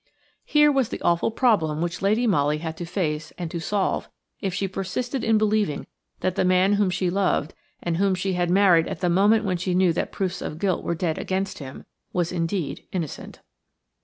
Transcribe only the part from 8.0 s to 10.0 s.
she had married at the moment when she knew